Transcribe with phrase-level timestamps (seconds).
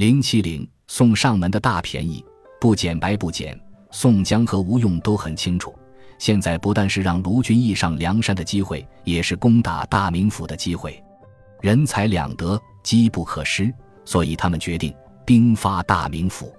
[0.00, 2.24] 零七零，送上门的大便宜，
[2.58, 3.54] 不减白不减。
[3.90, 5.78] 宋江和吴用都很清楚，
[6.18, 11.04] 现在不但是让卢俊义上梁山的机会，也是攻打大名府的机会。
[11.60, 13.70] 人财两得，机不可失，
[14.06, 14.90] 所以他们决定
[15.26, 16.50] 兵发大名府。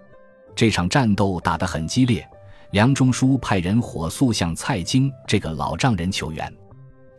[0.55, 2.23] 这场战斗打得很激烈，
[2.69, 6.53] 梁中书派人火速向蔡京这个老丈人求援。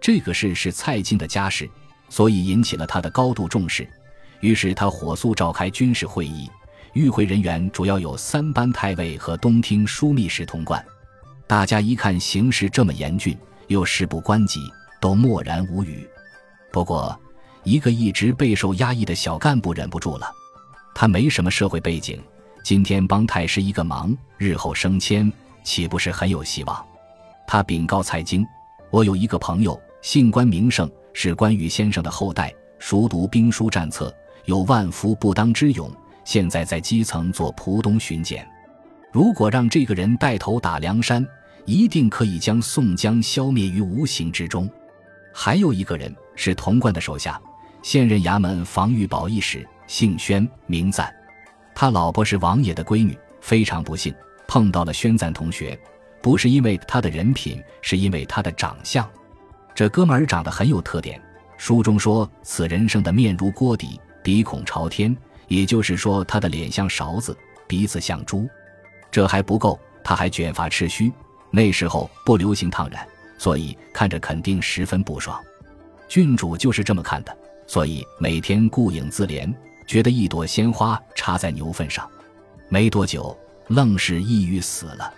[0.01, 1.69] 这个事是蔡京的家事，
[2.09, 3.91] 所以引起了他的高度重视。
[4.43, 6.51] 于是他火速召开军事会议。
[6.93, 10.85] 与会人员主要有三班太尉和东厅枢密使童贯，
[11.47, 13.35] 大家一看形势这么严峻，
[13.69, 14.61] 又事不关己，
[15.01, 16.07] 都默然无语。
[16.71, 17.19] 不过，
[17.63, 20.31] 一个一直备受压抑的小干部忍不住了。
[20.95, 22.23] 他没什么社会背景，
[22.63, 25.33] 今天帮太师一个忙，日后升迁
[25.65, 26.85] 岂不是很有希望？
[27.47, 28.47] 他禀告蔡京
[28.93, 34.15] ：“我有一个朋友，姓关名胜，是关羽先生的后代，熟读兵书战策，
[34.45, 35.91] 有万夫不当之勇。”
[36.25, 38.49] 现在在基层做浦东巡检，
[39.11, 41.27] 如果让这个人带头打梁山，
[41.65, 44.71] 一定可以将宋江消灭于无形之中。
[45.35, 47.41] 还有一个人是童贯的手下，
[47.83, 51.13] 现任衙门防御保义使，姓宣，名赞。
[51.75, 54.15] 他老婆是王爷的闺女，非常不幸
[54.47, 55.77] 碰到了宣赞同学，
[56.23, 59.05] 不是因为他的人品，是因为他的长相。
[59.75, 61.21] 这哥们儿长得很有特点，
[61.57, 65.17] 书中说此人生的面如锅底，鼻孔朝天。
[65.49, 68.49] 也就是说，他的脸像勺子，鼻子像猪。
[69.11, 71.13] 这还不够，他还卷发赤须。
[71.51, 73.07] 那时候不流行烫染，
[73.37, 75.39] 所以看着肯定十分不爽。
[76.09, 79.53] 郡主就是这么看的，所以每天顾影自怜，
[79.87, 82.09] 觉得一朵鲜花插在牛粪上。
[82.71, 85.13] 没多久，愣是抑郁死了。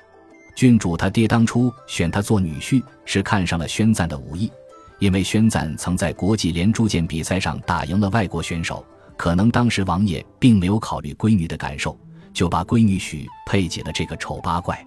[0.57, 4.51] 郡主他爹当初选他做女婿，是看上了宣赞的武艺，
[5.05, 8.83] 因为宣赞曾在国际连珠箭比赛上打赢了外国选手。
[9.19, 11.95] 可能当时王爷并没有考虑闺女的感受，
[12.33, 14.83] 就把闺女许配给了这个丑八怪。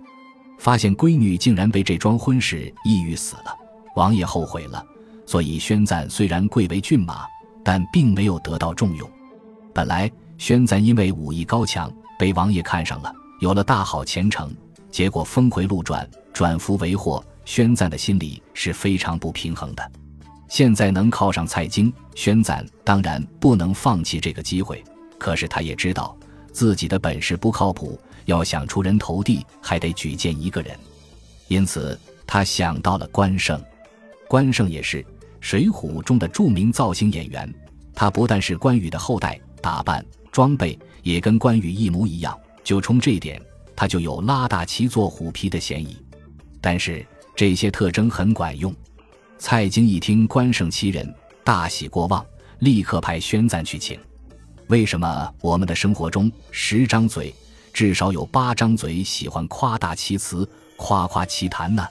[0.57, 3.55] 发现闺女竟然被这桩婚事抑郁死了，
[3.95, 4.83] 王爷后悔了。
[5.27, 7.27] 所以宣赞虽然贵为骏马，
[7.63, 9.07] 但并没有得到重用。
[9.71, 14.51] 本来宣赞因为武艺高强，被王爷看上了，有了大好前程。
[14.89, 19.91] 结果峰回路转，转福为祸，宣赞的心里是非常不平衡的。
[20.47, 24.83] 现在能靠上蔡京、宣赞，当然不能放弃这个机会。
[25.17, 26.15] 可是他也知道
[26.51, 30.77] 自己的本事不靠谱，要想出人头地，还得举荐一个人。
[31.47, 33.61] 因此，他想到了关胜。
[34.27, 35.01] 关胜也是
[35.39, 37.51] 《水浒》中的著名造型演员，
[37.93, 42.37] 他不但是关羽的后代，打扮、装备也跟关羽一模一样。
[42.63, 43.41] 就冲这一点，
[43.75, 45.97] 他就有拉大旗做虎皮的嫌疑。
[46.59, 48.75] 但是这些特征很管用。
[49.39, 52.25] 蔡京一听关胜其人，大喜过望，
[52.59, 53.99] 立刻派宣赞去请。
[54.67, 57.33] 为什么我们的生活中十张嘴，
[57.71, 61.87] 至少有八张嘴喜欢夸大其词、夸夸其谈呢？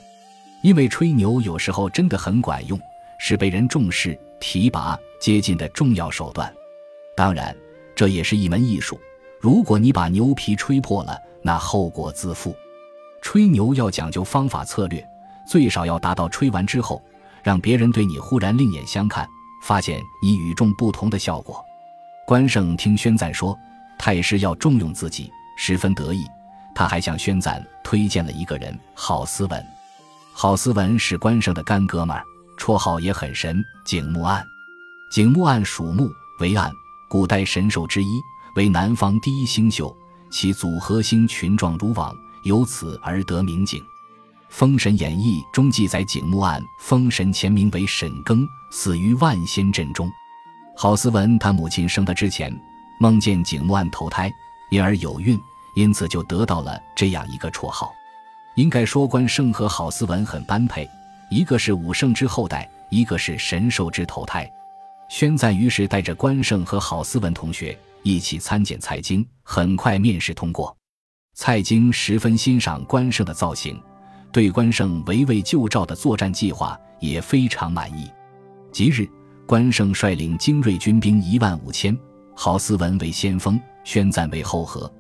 [0.61, 2.79] 因为吹牛有时候真的很管用，
[3.21, 6.53] 是被人重视、提拔、接近的重要手段。
[7.17, 7.57] 当然，
[7.95, 8.99] 这也是一门艺术。
[9.41, 12.57] 如果你把牛皮吹破了，那后果自负。
[13.23, 15.07] 吹牛要讲究方法策略，
[15.49, 17.01] 最少要达到吹完之后。
[17.47, 19.25] 让别人对你忽然另眼相看，
[19.63, 21.65] 发现你与众不同的效果。
[22.27, 23.57] 关胜听宣赞说
[23.97, 26.27] 太师要重用自己，十分得意。
[26.75, 29.65] 他还向宣赞推荐了一个人，郝思文。
[30.33, 32.25] 郝思文是关胜的干哥们儿，
[32.59, 34.45] 绰号也很神，景木案。
[35.13, 36.69] 景木案属木为案，
[37.09, 38.21] 古代神兽之一，
[38.57, 39.97] 为南方第一星宿，
[40.33, 43.81] 其组合星群状如网，由此而得名景。
[44.49, 50.11] 《封神演义》中记载，景木案封神前名为沈庚，死于万仙阵中。
[50.77, 52.55] 郝思文他母亲生他之前，
[53.01, 54.33] 梦见景木案投胎，
[54.71, 55.39] 因而有孕，
[55.75, 57.93] 因此就得到了这样一个绰号。
[58.55, 60.89] 应该说，关胜和郝思文很般配，
[61.31, 64.51] 一个是武圣之后代，一个是神兽之投胎。
[65.09, 70.75] 宣赞于是带着关胜和郝思文同学一起参见蔡京，很快面试通过。
[71.35, 73.79] 蔡京十分欣赏关胜的造型。
[74.37, 78.07] 对关胜围魏救赵的作战计划也非常满意。
[78.71, 79.09] 即日，
[79.47, 81.99] 关胜率领精锐军兵一万五千，
[82.35, 84.93] 郝思文为先锋，宣赞为后合，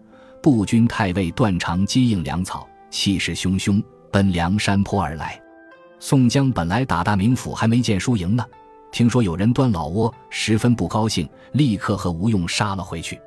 [0.42, 5.38] 步军太尉段长接应粮草，气势汹汹奔梁山坡而来。
[6.00, 8.42] 宋江本来打大名府还没见输赢呢，
[8.90, 13.20] 听说有人端老窝，十分不高兴，立刻和吴用杀了回去。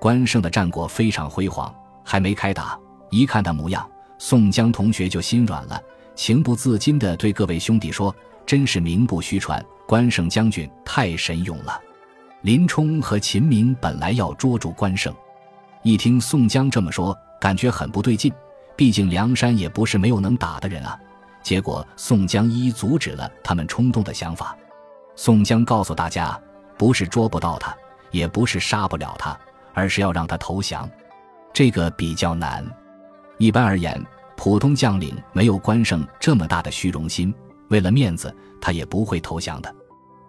[0.00, 1.72] 关胜的战果非常辉煌，
[2.02, 2.76] 还没开打，
[3.08, 3.88] 一看他模样。
[4.18, 5.80] 宋江同学就心软了，
[6.14, 8.14] 情不自禁地对各位兄弟说
[8.46, 11.80] ：“真是名不虚传，关胜将军太神勇了。”
[12.42, 15.14] 林冲和秦明本来要捉住关胜，
[15.82, 18.32] 一听宋江这么说，感觉很不对劲。
[18.76, 20.98] 毕竟梁山也不是没有能打的人啊。
[21.42, 24.56] 结果宋江一一阻止了他们冲动的想法。
[25.16, 26.40] 宋江告诉大家，
[26.76, 27.74] 不是捉不到他，
[28.10, 29.38] 也不是杀不了他，
[29.72, 30.88] 而是要让他投降。
[31.52, 32.64] 这个比较难。
[33.44, 34.02] 一般而言，
[34.38, 37.32] 普通将领没有关胜这么大的虚荣心，
[37.68, 39.70] 为了面子，他也不会投降的。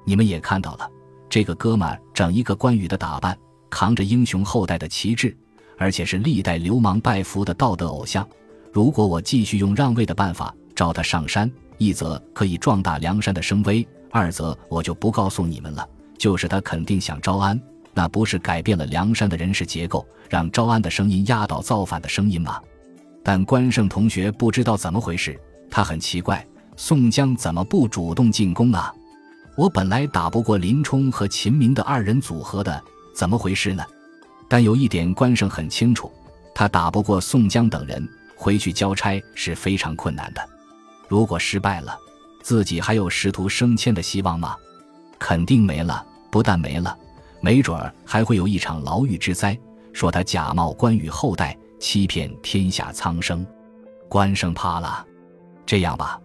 [0.03, 0.85] 你们也看到了，
[1.29, 3.37] 这个哥们整一个关羽的打扮，
[3.69, 5.33] 扛着英雄后代的旗帜，
[5.77, 8.27] 而且是历代流氓拜服的道德偶像。
[8.73, 17.57] 如果我继续用让位的办法招他上山，一则可以壮大梁山的声威，二则我就不告诉你们了，就是他肯定想招安。
[17.93, 22.59] 那不是改变了梁山的人事结构，让招安的声音压倒造反的声音吗？
[23.27, 25.37] 但关胜同学不知道怎么回事，
[25.71, 26.45] 他很奇怪，
[26.77, 28.93] 宋江怎么不主动进攻啊？
[29.57, 32.79] 我本来打不过林冲和秦明的二人组合的，
[33.15, 33.83] 怎么回事呢？
[34.47, 36.11] 但有一点关胜很清楚，
[36.53, 40.49] 他打不过宋江等人，回去交差是非常困难的。
[41.07, 41.97] 如果失败了，
[42.43, 44.55] 自己还有仕途升迁的希望吗？
[45.17, 46.95] 肯定没了，不但没了。
[47.41, 49.57] 没准儿还会有一场牢狱之灾，
[49.93, 53.45] 说他假冒关羽后代，欺骗天下苍生。
[54.09, 55.05] 关胜怕了，
[55.65, 56.19] 这样吧，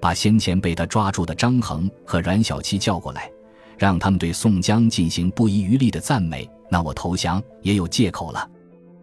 [0.00, 3.30] 把先前被他抓住的张衡和阮小七叫过来，
[3.78, 8.48] 让他们对宋江进行不遗余力的赞美，那我投降也有借口了。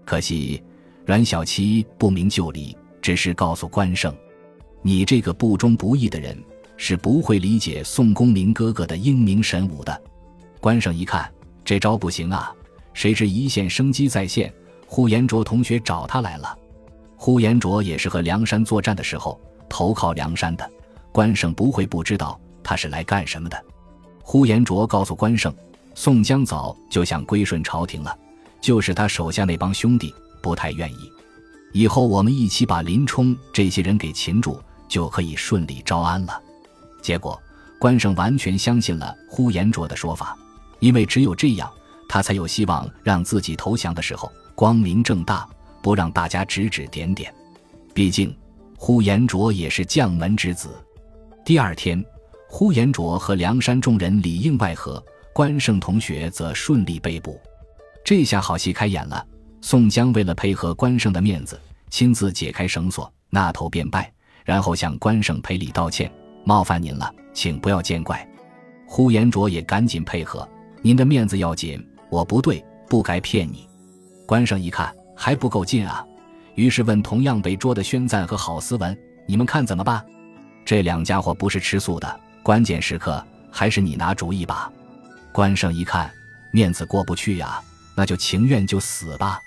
[0.05, 0.61] 可惜
[1.05, 4.15] 阮小七不明就里，只是告诉关胜
[4.81, 6.37] ：“你这个不忠不义的人，
[6.77, 10.01] 是不会理解宋公明哥哥的英明神武的。”
[10.61, 11.31] 关胜一看。
[11.65, 12.51] 这招不行啊！
[12.93, 14.51] 谁知一线生机再现，
[14.91, 16.57] 呼延灼同学找他来了。
[17.15, 19.39] 呼延灼也是和梁山作战的时候
[19.69, 20.67] 投靠梁山的，
[21.11, 23.65] 关胜不会不知道他是来干什么的。
[24.23, 25.53] 呼延灼告诉关胜，
[25.93, 28.17] 宋江早就想归顺朝廷了，
[28.59, 31.11] 就是他手下那帮兄弟不太愿意。
[31.71, 36.41] 以后我们一起把林冲这些人给擒住，就可以顺利招安了。
[36.99, 37.39] 结果
[37.79, 40.35] 关胜完全相信了呼延灼的说法。
[40.79, 41.71] 因为只有这样，
[42.07, 45.47] 他才有希望让自己投降的时候光明正大，
[45.81, 47.33] 不让大家指指点点。
[47.93, 48.35] 毕竟，
[48.75, 50.67] 呼延灼也是将门之子。
[51.45, 52.03] 第二天，
[52.49, 55.01] 呼延灼和梁山众人里应外合，
[55.31, 57.39] 关胜同学则顺利被捕。
[58.03, 59.25] 这下好戏开演了。
[59.61, 61.57] 宋江为了配合关胜的面子，
[61.89, 64.11] 亲自解开绳索，那头便拜，
[64.43, 66.11] 然后向关胜赔礼道歉
[66.43, 68.29] ：“冒犯您了，请不要见怪。”
[68.85, 70.45] 呼延灼也赶紧配合。
[70.81, 73.68] 您的面子要紧，我不对，不该骗你。
[74.29, 76.05] 关胜一看还不够劲啊，
[76.53, 78.95] 于是问同样被捉的宣赞和郝思文
[79.25, 80.05] ：“你们看怎么办？”
[80.63, 84.71] 这两家伙不是吃素的，关键时刻还是你拿主意吧。
[85.31, 86.13] 关胜一看
[86.51, 87.59] 面子过不去呀，
[87.95, 89.41] 那就情愿就死吧。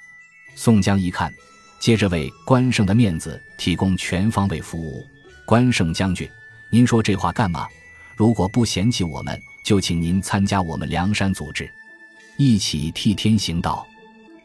[0.56, 1.32] 宋江一看，
[1.78, 5.06] 接着为关胜的面子提供全方位服务。
[5.46, 6.28] 关胜将军，
[6.72, 7.68] 您说这话干嘛？
[8.16, 9.40] 如果不嫌弃我们？
[9.62, 11.70] 就请您参加我们梁山组织，
[12.36, 13.86] 一起替天行道。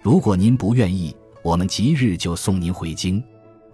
[0.08, 3.22] 如果您不愿意，我们即日就送您回京。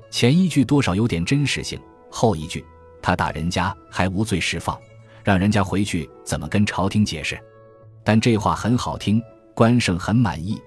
[0.09, 2.65] 前一句多少有点真实性，后一句
[3.03, 4.75] 他打人家还无罪释放，
[5.23, 7.39] 让人家回去怎么跟朝廷解释？
[8.03, 9.21] 但这话很好听，
[9.53, 10.59] 关胜很满意。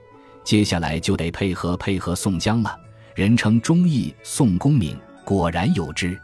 [0.44, 2.78] 接下来就得配合配合宋江了。
[3.16, 6.16] 人称忠义宋公明，果然有之。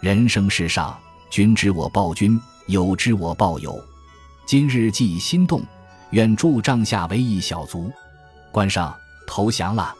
[0.00, 0.96] 人生世上，
[1.28, 2.40] 君知我报君。
[2.68, 3.76] 友知我报友，
[4.46, 5.60] 今日既已心动，
[6.10, 7.90] 愿助帐下为一小卒。
[8.56, 8.96] 关上
[9.26, 9.94] 投降了。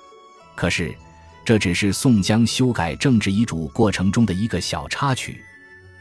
[0.54, 0.96] 可是，
[1.44, 5.44] 这只是宋江修改政治遗嘱过程中的一个小插曲。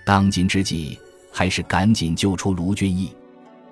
[0.06, 0.98] 当今之计，
[1.34, 3.14] 还是赶紧救出卢俊义。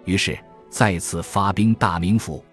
[0.03, 0.37] 于是，
[0.69, 2.43] 再次发兵大名府。